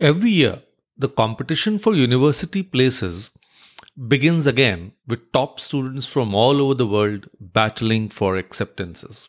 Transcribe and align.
Every 0.00 0.30
year, 0.30 0.62
the 0.98 1.08
competition 1.08 1.78
for 1.78 1.94
university 1.94 2.64
places 2.64 3.30
begins 4.08 4.44
again 4.44 4.90
with 5.06 5.30
top 5.30 5.60
students 5.60 6.08
from 6.08 6.34
all 6.34 6.60
over 6.60 6.74
the 6.74 6.86
world 6.86 7.28
battling 7.38 8.08
for 8.08 8.34
acceptances. 8.34 9.28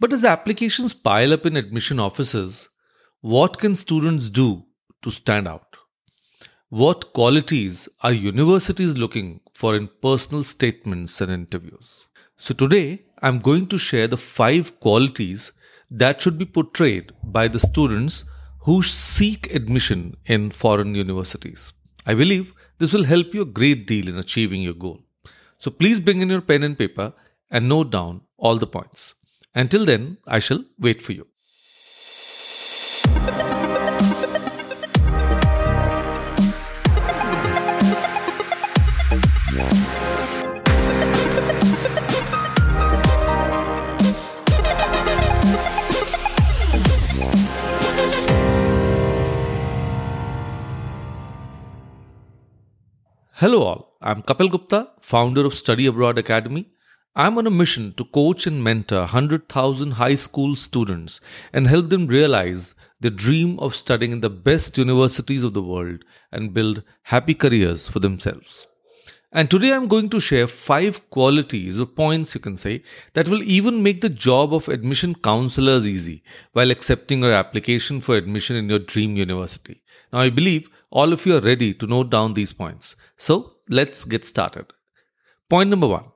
But 0.00 0.14
as 0.14 0.24
applications 0.24 0.94
pile 0.94 1.34
up 1.34 1.44
in 1.44 1.54
admission 1.54 2.00
offices, 2.00 2.70
what 3.20 3.58
can 3.58 3.76
students 3.76 4.30
do 4.30 4.64
to 5.02 5.10
stand 5.10 5.46
out? 5.46 5.76
What 6.70 7.12
qualities 7.12 7.86
are 8.00 8.12
universities 8.12 8.96
looking 8.96 9.40
for 9.52 9.76
in 9.76 9.90
personal 10.00 10.44
statements 10.44 11.20
and 11.20 11.30
interviews? 11.30 12.06
So, 12.38 12.54
today 12.54 13.02
I'm 13.20 13.38
going 13.38 13.66
to 13.66 13.78
share 13.78 14.08
the 14.08 14.16
five 14.16 14.80
qualities 14.80 15.52
that 15.90 16.22
should 16.22 16.38
be 16.38 16.46
portrayed 16.46 17.12
by 17.22 17.48
the 17.48 17.60
students 17.60 18.24
who 18.66 18.82
seek 18.82 19.54
admission 19.54 20.16
in 20.26 20.50
foreign 20.50 20.96
universities. 20.96 21.72
I 22.04 22.14
believe 22.14 22.52
this 22.78 22.92
will 22.92 23.04
help 23.04 23.32
you 23.32 23.42
a 23.42 23.52
great 23.58 23.86
deal 23.86 24.08
in 24.08 24.18
achieving 24.18 24.60
your 24.60 24.74
goal. 24.74 24.98
So 25.60 25.70
please 25.70 26.00
bring 26.00 26.20
in 26.20 26.30
your 26.30 26.40
pen 26.40 26.64
and 26.64 26.76
paper 26.76 27.12
and 27.48 27.68
note 27.68 27.92
down 27.92 28.22
all 28.36 28.56
the 28.56 28.66
points. 28.66 29.14
Until 29.54 29.84
then, 29.84 30.18
I 30.26 30.40
shall 30.40 30.64
wait 30.80 31.00
for 31.00 31.12
you. 31.12 31.26
Hello, 53.40 53.64
all. 53.64 53.98
I'm 54.00 54.22
Kapil 54.22 54.50
Gupta, 54.50 54.92
founder 55.02 55.44
of 55.44 55.52
Study 55.52 55.84
Abroad 55.84 56.16
Academy. 56.16 56.70
I'm 57.14 57.36
on 57.36 57.46
a 57.46 57.50
mission 57.50 57.92
to 57.98 58.04
coach 58.06 58.46
and 58.46 58.64
mentor 58.64 59.00
100,000 59.00 59.90
high 59.90 60.14
school 60.14 60.56
students 60.56 61.20
and 61.52 61.66
help 61.66 61.90
them 61.90 62.06
realize 62.06 62.74
their 62.98 63.10
dream 63.10 63.58
of 63.58 63.74
studying 63.74 64.12
in 64.12 64.20
the 64.20 64.30
best 64.30 64.78
universities 64.78 65.44
of 65.44 65.52
the 65.52 65.60
world 65.62 66.02
and 66.32 66.54
build 66.54 66.82
happy 67.02 67.34
careers 67.34 67.90
for 67.90 67.98
themselves. 67.98 68.68
And 69.36 69.50
today 69.50 69.74
I'm 69.74 69.86
going 69.86 70.08
to 70.08 70.18
share 70.18 70.48
five 70.48 71.10
qualities 71.10 71.78
or 71.78 71.84
points 71.84 72.34
you 72.34 72.40
can 72.40 72.56
say 72.56 72.82
that 73.12 73.28
will 73.28 73.42
even 73.42 73.82
make 73.82 74.00
the 74.00 74.08
job 74.08 74.54
of 74.54 74.66
admission 74.70 75.14
counselors 75.14 75.86
easy 75.86 76.22
while 76.52 76.70
accepting 76.70 77.22
your 77.22 77.32
application 77.32 78.00
for 78.00 78.16
admission 78.16 78.56
in 78.56 78.70
your 78.70 78.78
dream 78.78 79.14
university. 79.14 79.82
Now 80.10 80.20
I 80.20 80.30
believe 80.30 80.70
all 80.90 81.12
of 81.12 81.26
you 81.26 81.36
are 81.36 81.42
ready 81.42 81.74
to 81.74 81.86
note 81.86 82.08
down 82.08 82.32
these 82.32 82.54
points. 82.54 82.96
So 83.18 83.56
let's 83.68 84.06
get 84.06 84.24
started. 84.24 84.72
Point 85.50 85.68
number 85.68 85.88
one 85.88 86.06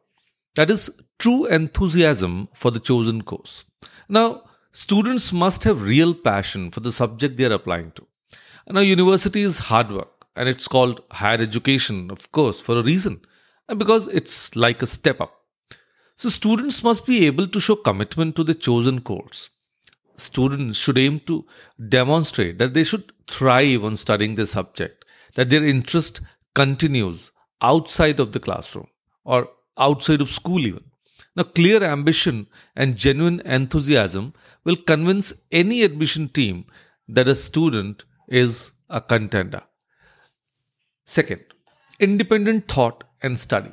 that 0.54 0.70
is 0.70 0.88
true 1.18 1.44
enthusiasm 1.44 2.48
for 2.54 2.70
the 2.70 2.80
chosen 2.80 3.20
course. 3.20 3.64
Now, 4.08 4.44
students 4.72 5.30
must 5.30 5.64
have 5.64 5.82
real 5.82 6.14
passion 6.14 6.70
for 6.70 6.80
the 6.80 6.90
subject 6.90 7.36
they 7.36 7.44
are 7.44 7.52
applying 7.52 7.90
to. 7.92 8.06
Now, 8.66 8.80
university 8.80 9.42
is 9.42 9.58
hard 9.58 9.92
work 9.92 10.19
and 10.36 10.48
it's 10.48 10.68
called 10.68 11.02
higher 11.10 11.40
education, 11.40 12.10
of 12.10 12.30
course, 12.32 12.60
for 12.60 12.78
a 12.78 12.82
reason, 12.82 13.20
and 13.68 13.78
because 13.78 14.08
it's 14.08 14.54
like 14.56 14.82
a 14.82 14.86
step 14.86 15.20
up. 15.20 15.34
So, 16.16 16.28
students 16.28 16.82
must 16.82 17.06
be 17.06 17.26
able 17.26 17.46
to 17.48 17.60
show 17.60 17.76
commitment 17.76 18.36
to 18.36 18.44
the 18.44 18.54
chosen 18.54 19.00
course. 19.00 19.48
Students 20.16 20.76
should 20.76 20.98
aim 20.98 21.20
to 21.20 21.46
demonstrate 21.88 22.58
that 22.58 22.74
they 22.74 22.84
should 22.84 23.12
thrive 23.26 23.84
on 23.84 23.96
studying 23.96 24.34
the 24.34 24.46
subject, 24.46 25.04
that 25.34 25.48
their 25.48 25.64
interest 25.64 26.20
continues 26.54 27.30
outside 27.62 28.20
of 28.20 28.32
the 28.32 28.40
classroom 28.40 28.88
or 29.24 29.48
outside 29.78 30.20
of 30.20 30.30
school, 30.30 30.66
even. 30.66 30.84
Now, 31.36 31.44
clear 31.44 31.82
ambition 31.82 32.48
and 32.76 32.96
genuine 32.96 33.40
enthusiasm 33.40 34.34
will 34.64 34.76
convince 34.76 35.32
any 35.50 35.82
admission 35.82 36.28
team 36.28 36.66
that 37.08 37.28
a 37.28 37.34
student 37.34 38.04
is 38.28 38.72
a 38.88 39.00
contender. 39.00 39.62
Second, 41.10 41.44
independent 41.98 42.68
thought 42.68 43.02
and 43.20 43.36
study. 43.36 43.72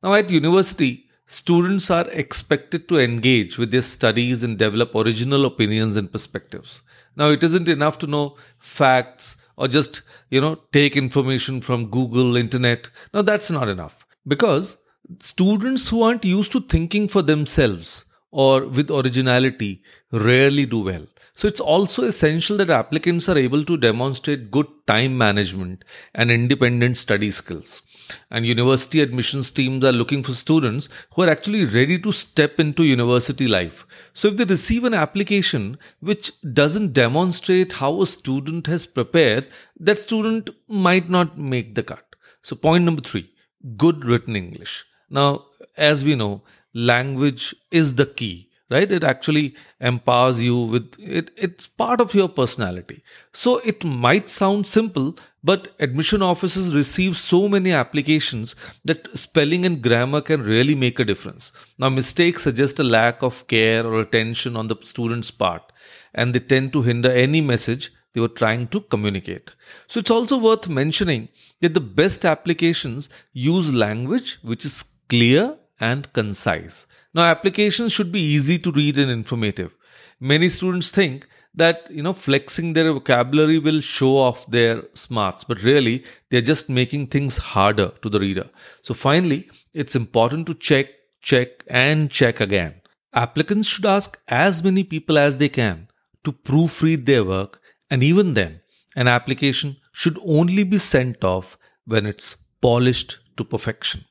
Now, 0.00 0.14
at 0.14 0.30
university, 0.30 1.06
students 1.26 1.90
are 1.90 2.08
expected 2.10 2.88
to 2.88 3.00
engage 3.00 3.58
with 3.58 3.72
their 3.72 3.82
studies 3.82 4.44
and 4.44 4.56
develop 4.56 4.94
original 4.94 5.44
opinions 5.44 5.96
and 5.96 6.12
perspectives. 6.12 6.82
Now, 7.16 7.30
it 7.30 7.42
isn't 7.42 7.68
enough 7.68 7.98
to 7.98 8.06
know 8.06 8.36
facts 8.60 9.34
or 9.56 9.66
just, 9.66 10.02
you 10.30 10.40
know, 10.40 10.54
take 10.72 10.96
information 10.96 11.60
from 11.60 11.90
Google, 11.90 12.36
internet. 12.36 12.90
Now, 13.12 13.22
that's 13.22 13.50
not 13.50 13.68
enough 13.68 14.06
because 14.24 14.76
students 15.18 15.88
who 15.88 16.04
aren't 16.04 16.24
used 16.24 16.52
to 16.52 16.60
thinking 16.60 17.08
for 17.08 17.22
themselves 17.22 18.04
or 18.32 18.66
with 18.66 18.90
originality 18.90 19.82
rarely 20.10 20.66
do 20.66 20.80
well. 20.80 21.06
So 21.34 21.48
it's 21.48 21.60
also 21.60 22.04
essential 22.04 22.56
that 22.58 22.70
applicants 22.70 23.28
are 23.28 23.38
able 23.38 23.64
to 23.64 23.76
demonstrate 23.76 24.50
good 24.50 24.66
time 24.86 25.16
management 25.16 25.84
and 26.14 26.30
independent 26.30 26.96
study 26.96 27.30
skills. 27.30 27.82
And 28.30 28.44
university 28.44 29.00
admissions 29.00 29.50
teams 29.50 29.84
are 29.84 29.92
looking 29.92 30.22
for 30.22 30.32
students 30.32 30.88
who 31.14 31.22
are 31.22 31.30
actually 31.30 31.64
ready 31.64 31.98
to 32.00 32.12
step 32.12 32.60
into 32.60 32.84
university 32.84 33.46
life. 33.48 33.86
So 34.12 34.28
if 34.28 34.36
they 34.36 34.44
receive 34.44 34.84
an 34.84 34.94
application 34.94 35.78
which 36.00 36.32
doesn't 36.52 36.92
demonstrate 36.92 37.74
how 37.74 38.02
a 38.02 38.06
student 38.06 38.66
has 38.66 38.86
prepared, 38.86 39.48
that 39.78 39.98
student 39.98 40.50
might 40.68 41.08
not 41.08 41.38
make 41.38 41.74
the 41.74 41.82
cut. 41.82 42.04
So 42.42 42.56
point 42.56 42.84
number 42.84 43.02
three, 43.02 43.30
good 43.76 44.04
written 44.04 44.36
English. 44.36 44.84
Now, 45.08 45.46
as 45.76 46.04
we 46.04 46.14
know, 46.14 46.42
language 46.74 47.54
is 47.70 47.94
the 47.94 48.06
key 48.06 48.48
right? 48.72 48.90
It 48.90 49.04
actually 49.04 49.54
empowers 49.80 50.42
you 50.42 50.58
with 50.74 50.96
it 50.98 51.30
it's 51.36 51.66
part 51.66 52.00
of 52.00 52.14
your 52.14 52.28
personality. 52.28 53.02
So 53.32 53.58
it 53.58 53.84
might 53.84 54.28
sound 54.28 54.66
simple 54.66 55.14
but 55.44 55.68
admission 55.78 56.22
offices 56.22 56.74
receive 56.74 57.16
so 57.18 57.48
many 57.48 57.72
applications 57.72 58.54
that 58.84 59.08
spelling 59.18 59.66
and 59.66 59.82
grammar 59.82 60.20
can 60.20 60.42
really 60.42 60.74
make 60.74 61.00
a 61.00 61.04
difference. 61.04 61.52
Now 61.78 61.90
mistakes 61.90 62.42
suggest 62.42 62.78
a 62.78 62.84
lack 62.84 63.22
of 63.22 63.46
care 63.46 63.86
or 63.86 64.00
attention 64.00 64.56
on 64.56 64.68
the 64.68 64.76
student's 64.82 65.30
part 65.30 65.72
and 66.14 66.34
they 66.34 66.40
tend 66.40 66.72
to 66.72 66.82
hinder 66.82 67.10
any 67.10 67.40
message 67.40 67.92
they 68.14 68.20
were 68.20 68.28
trying 68.28 68.68
to 68.68 68.80
communicate. 68.80 69.52
So 69.86 70.00
it's 70.00 70.10
also 70.10 70.38
worth 70.38 70.68
mentioning 70.68 71.28
that 71.60 71.74
the 71.74 71.80
best 71.80 72.24
applications 72.24 73.08
use 73.32 73.72
language 73.72 74.38
which 74.42 74.64
is 74.64 74.84
clear 75.08 75.56
and 75.90 76.10
concise. 76.12 76.86
Now, 77.12 77.24
applications 77.24 77.92
should 77.92 78.12
be 78.12 78.20
easy 78.20 78.58
to 78.60 78.70
read 78.70 78.96
and 78.96 79.10
informative. 79.10 79.72
Many 80.20 80.48
students 80.48 80.90
think 80.90 81.26
that 81.54 81.90
you 81.90 82.02
know 82.02 82.12
flexing 82.14 82.72
their 82.72 82.92
vocabulary 82.92 83.58
will 83.58 83.80
show 83.80 84.16
off 84.16 84.50
their 84.50 84.82
smarts 84.94 85.44
but 85.44 85.62
really 85.62 86.02
they're 86.30 86.50
just 86.50 86.70
making 86.70 87.06
things 87.06 87.36
harder 87.36 87.88
to 88.00 88.08
the 88.08 88.18
reader 88.18 88.48
so 88.80 88.94
finally 88.94 89.40
it's 89.74 89.94
important 89.94 90.46
to 90.46 90.54
check 90.54 90.86
check 91.20 91.62
and 91.68 92.10
check 92.10 92.40
again 92.40 92.72
applicants 93.12 93.68
should 93.68 93.84
ask 93.84 94.18
as 94.28 94.64
many 94.64 94.82
people 94.82 95.18
as 95.18 95.36
they 95.36 95.50
can 95.58 95.86
to 96.24 96.32
proofread 96.32 97.04
their 97.04 97.22
work 97.22 97.60
and 97.90 98.02
even 98.02 98.32
then 98.32 98.58
an 98.96 99.06
application 99.06 99.76
should 99.92 100.18
only 100.38 100.64
be 100.64 100.78
sent 100.78 101.22
off 101.22 101.58
when 101.84 102.06
it's 102.06 102.34
polished 102.62 103.18
to 103.36 103.44
perfection 103.44 104.06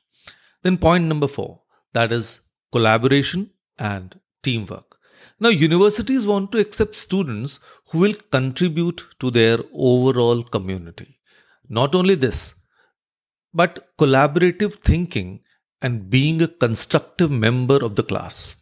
then, 0.62 0.78
point 0.78 1.04
number 1.04 1.26
four 1.26 1.61
that 1.92 2.12
is 2.12 2.40
collaboration 2.70 3.50
and 3.78 4.18
teamwork. 4.42 4.98
Now, 5.38 5.48
universities 5.48 6.26
want 6.26 6.52
to 6.52 6.58
accept 6.58 6.94
students 6.94 7.58
who 7.90 7.98
will 7.98 8.14
contribute 8.30 9.04
to 9.20 9.30
their 9.30 9.58
overall 9.72 10.42
community. 10.42 11.18
Not 11.68 11.94
only 11.94 12.14
this, 12.14 12.54
but 13.52 13.96
collaborative 13.98 14.74
thinking 14.74 15.40
and 15.80 16.08
being 16.08 16.40
a 16.40 16.48
constructive 16.48 17.30
member 17.30 17.84
of 17.84 17.96
the 17.96 18.02
class. 18.02 18.54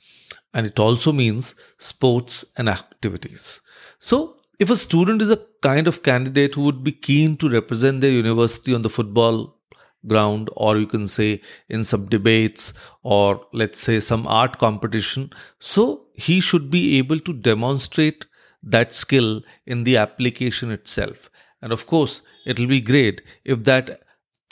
And 0.53 0.67
it 0.67 0.81
also 0.81 1.13
means 1.13 1.55
sports 1.79 2.45
and 2.57 2.69
activities. 2.69 3.61
So, 3.99 4.39
if 4.59 4.69
a 4.71 4.77
student 4.77 5.23
is 5.23 5.31
a 5.31 5.41
kind 5.63 5.87
of 5.87 6.03
candidate 6.03 6.55
who 6.55 6.63
would 6.63 6.83
be 6.83 6.93
keen 6.93 7.37
to 7.39 7.49
represent 7.49 8.01
their 8.01 8.11
university 8.11 8.75
on 8.75 8.83
the 8.83 8.91
football 8.91 9.60
ground 10.07 10.49
or 10.57 10.79
you 10.79 10.87
can 10.87 11.07
say 11.07 11.41
in 11.69 11.85
some 11.85 12.07
debates 12.07 12.73
or 13.03 13.47
let's 13.53 13.81
say 13.81 14.01
some 14.01 14.27
art 14.27 14.59
competition. 14.59 15.31
So 15.59 16.07
he 16.15 16.41
should 16.41 16.71
be 16.71 16.99
able 16.99 17.21
to 17.21 17.33
demonstrate 17.33 18.27
that 18.63 18.93
skill 18.93 19.43
in 19.67 19.85
the 19.85 19.97
application 19.97 20.71
itself. 20.71 21.31
And 21.63 21.73
of 21.73 21.87
course 21.87 22.23
it 22.47 22.59
will 22.59 22.67
be 22.67 22.81
great 22.81 23.23
if 23.45 23.65
that 23.65 24.03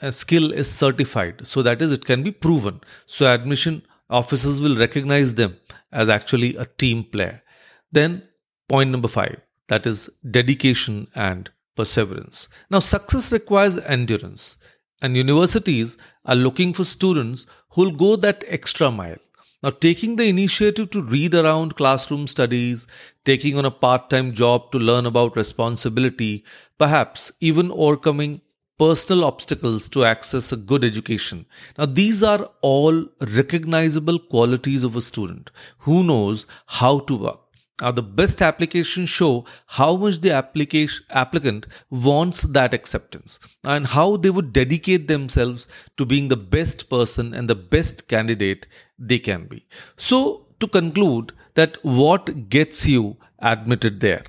uh, 0.02 0.10
skill 0.10 0.52
is 0.52 0.70
certified. 0.70 1.46
So 1.46 1.62
that 1.62 1.82
is 1.82 1.92
it 1.92 2.04
can 2.04 2.22
be 2.22 2.30
proven. 2.30 2.80
So 3.06 3.26
admission 3.26 3.82
officers 4.10 4.60
will 4.60 4.76
recognize 4.76 5.34
them 5.34 5.56
as 5.92 6.08
actually 6.08 6.56
a 6.56 6.66
team 6.66 7.04
player. 7.04 7.42
Then 7.90 8.22
point 8.68 8.90
number 8.90 9.08
5 9.08 9.40
that 9.68 9.86
is 9.86 10.10
dedication 10.28 11.08
and 11.14 11.50
perseverance. 11.76 12.48
Now, 12.70 12.80
success 12.80 13.32
requires 13.32 13.78
endurance, 13.78 14.56
and 15.00 15.16
universities 15.16 15.96
are 16.24 16.34
looking 16.34 16.72
for 16.72 16.84
students 16.84 17.46
who'll 17.70 17.90
go 17.90 18.16
that 18.16 18.44
extra 18.46 18.90
mile. 18.90 19.16
Now, 19.62 19.70
taking 19.70 20.16
the 20.16 20.28
initiative 20.28 20.90
to 20.90 21.02
read 21.02 21.34
around 21.34 21.74
classroom 21.74 22.28
studies, 22.28 22.86
taking 23.24 23.58
on 23.58 23.64
a 23.64 23.72
part 23.72 24.08
time 24.08 24.32
job 24.32 24.70
to 24.70 24.78
learn 24.78 25.04
about 25.04 25.36
responsibility, 25.36 26.44
perhaps 26.78 27.32
even 27.40 27.72
overcoming 27.72 28.40
personal 28.78 29.24
obstacles 29.24 29.88
to 29.88 30.04
access 30.04 30.52
a 30.52 30.56
good 30.56 30.84
education. 30.84 31.44
Now, 31.76 31.86
these 31.86 32.22
are 32.22 32.48
all 32.60 33.06
recognizable 33.20 34.20
qualities 34.20 34.84
of 34.84 34.94
a 34.94 35.00
student 35.00 35.50
who 35.78 36.04
knows 36.04 36.46
how 36.66 37.00
to 37.00 37.16
work. 37.16 37.40
Now, 37.80 37.92
the 37.92 38.02
best 38.02 38.42
applications 38.42 39.08
show 39.08 39.44
how 39.66 39.96
much 39.96 40.20
the 40.20 40.32
application 40.32 41.04
applicant 41.10 41.66
wants 41.90 42.42
that 42.42 42.74
acceptance 42.74 43.38
and 43.64 43.86
how 43.86 44.16
they 44.16 44.30
would 44.30 44.52
dedicate 44.52 45.06
themselves 45.06 45.68
to 45.96 46.04
being 46.04 46.28
the 46.28 46.36
best 46.36 46.90
person 46.90 47.32
and 47.32 47.48
the 47.48 47.54
best 47.54 48.08
candidate 48.08 48.66
they 48.98 49.20
can 49.20 49.46
be. 49.46 49.64
So, 49.96 50.46
to 50.58 50.66
conclude, 50.66 51.32
that 51.54 51.76
what 51.82 52.48
gets 52.48 52.86
you 52.86 53.16
admitted 53.38 54.00
there? 54.00 54.24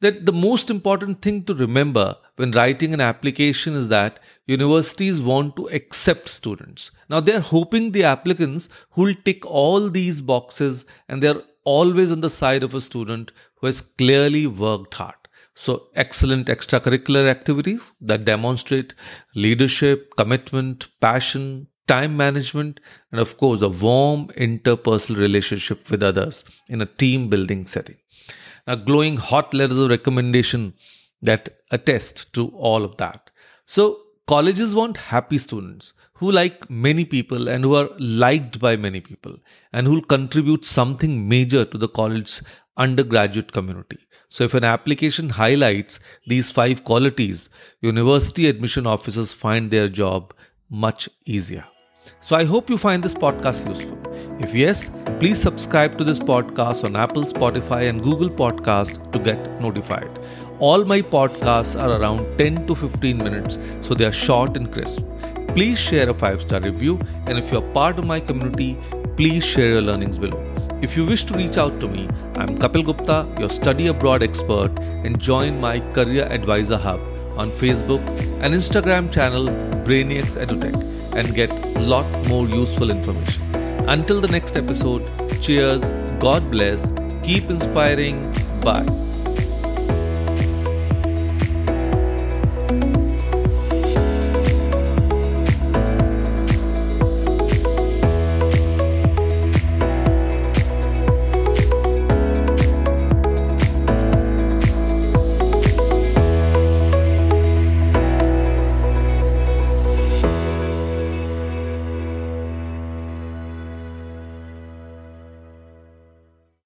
That 0.00 0.24
the 0.24 0.32
most 0.32 0.70
important 0.70 1.20
thing 1.20 1.44
to 1.44 1.54
remember 1.54 2.16
when 2.36 2.52
writing 2.52 2.94
an 2.94 3.00
application 3.00 3.74
is 3.74 3.88
that 3.88 4.18
universities 4.46 5.20
want 5.20 5.56
to 5.56 5.68
accept 5.68 6.28
students. 6.28 6.90
Now, 7.10 7.20
they're 7.20 7.40
hoping 7.40 7.92
the 7.92 8.04
applicants 8.04 8.68
who 8.92 9.02
will 9.02 9.14
tick 9.24 9.44
all 9.44 9.90
these 9.90 10.22
boxes 10.22 10.86
and 11.08 11.22
they're 11.22 11.42
always 11.64 12.12
on 12.12 12.20
the 12.20 12.30
side 12.30 12.62
of 12.62 12.74
a 12.74 12.80
student 12.80 13.32
who 13.56 13.66
has 13.66 13.80
clearly 13.80 14.46
worked 14.46 14.94
hard. 14.94 15.14
So, 15.54 15.88
excellent 15.94 16.46
extracurricular 16.46 17.28
activities 17.28 17.92
that 18.00 18.24
demonstrate 18.24 18.94
leadership, 19.34 20.14
commitment, 20.16 20.88
passion, 21.00 21.66
time 21.86 22.16
management, 22.16 22.80
and 23.10 23.20
of 23.20 23.36
course, 23.36 23.62
a 23.62 23.68
warm 23.68 24.28
interpersonal 24.28 25.18
relationship 25.18 25.90
with 25.90 26.02
others 26.02 26.44
in 26.68 26.80
a 26.80 26.86
team 26.86 27.28
building 27.28 27.66
setting. 27.66 27.96
Now, 28.66 28.76
glowing 28.76 29.16
hot 29.16 29.52
letters 29.52 29.78
of 29.78 29.90
recommendation 29.90 30.74
that 31.20 31.48
attest 31.70 32.32
to 32.34 32.48
all 32.48 32.84
of 32.84 32.96
that. 32.98 33.30
So, 33.66 33.98
colleges 34.30 34.74
want 34.76 34.96
happy 34.96 35.38
students 35.38 35.92
who 36.20 36.30
like 36.30 36.68
many 36.70 37.04
people 37.04 37.48
and 37.48 37.64
who 37.64 37.74
are 37.74 37.88
liked 37.98 38.60
by 38.60 38.76
many 38.76 39.00
people 39.00 39.34
and 39.72 39.88
who 39.88 40.00
contribute 40.02 40.64
something 40.64 41.28
major 41.28 41.64
to 41.64 41.76
the 41.76 41.88
college's 41.88 42.40
undergraduate 42.76 43.52
community. 43.52 43.98
So, 44.28 44.44
if 44.44 44.54
an 44.54 44.62
application 44.62 45.30
highlights 45.30 45.98
these 46.28 46.52
five 46.52 46.84
qualities, 46.84 47.50
university 47.80 48.46
admission 48.46 48.86
officers 48.86 49.32
find 49.32 49.72
their 49.72 49.88
job 49.88 50.32
much 50.70 51.08
easier. 51.26 51.64
So, 52.20 52.36
I 52.36 52.44
hope 52.44 52.70
you 52.70 52.78
find 52.78 53.02
this 53.02 53.14
podcast 53.14 53.68
useful. 53.68 53.98
If 54.40 54.54
yes, 54.54 54.90
please 55.18 55.40
subscribe 55.40 55.96
to 55.98 56.04
this 56.04 56.18
podcast 56.18 56.84
on 56.84 56.96
Apple, 56.96 57.24
Spotify, 57.24 57.88
and 57.88 58.02
Google 58.02 58.30
Podcast 58.30 59.12
to 59.12 59.18
get 59.18 59.60
notified. 59.60 60.18
All 60.58 60.84
my 60.84 61.00
podcasts 61.02 61.80
are 61.80 62.00
around 62.00 62.38
10 62.38 62.66
to 62.66 62.74
15 62.74 63.18
minutes, 63.18 63.58
so 63.80 63.94
they 63.94 64.04
are 64.04 64.12
short 64.12 64.56
and 64.56 64.72
crisp. 64.72 65.02
Please 65.48 65.78
share 65.78 66.08
a 66.08 66.14
5 66.14 66.42
star 66.42 66.60
review, 66.60 66.98
and 67.26 67.38
if 67.38 67.50
you're 67.50 67.68
part 67.72 67.98
of 67.98 68.04
my 68.04 68.20
community, 68.20 68.78
please 69.16 69.44
share 69.44 69.70
your 69.70 69.82
learnings 69.82 70.18
below. 70.18 70.42
If 70.82 70.96
you 70.96 71.04
wish 71.04 71.24
to 71.24 71.34
reach 71.34 71.58
out 71.58 71.80
to 71.80 71.88
me, 71.88 72.08
I'm 72.36 72.56
Kapil 72.56 72.84
Gupta, 72.84 73.26
your 73.38 73.50
study 73.50 73.88
abroad 73.88 74.22
expert, 74.22 74.78
and 74.78 75.18
join 75.18 75.60
my 75.60 75.80
Career 75.92 76.26
Advisor 76.30 76.78
Hub 76.78 77.00
on 77.36 77.50
Facebook 77.50 78.00
and 78.42 78.54
Instagram 78.54 79.12
channel 79.12 79.46
Brainiacs 79.84 80.38
EduTech 80.46 80.99
and 81.14 81.34
get 81.34 81.50
a 81.76 81.80
lot 81.80 82.06
more 82.28 82.46
useful 82.46 82.90
information. 82.90 83.42
Until 83.88 84.20
the 84.20 84.28
next 84.28 84.56
episode, 84.56 85.10
cheers, 85.40 85.90
God 86.18 86.50
bless, 86.50 86.92
keep 87.22 87.50
inspiring, 87.50 88.32
bye. 88.62 89.09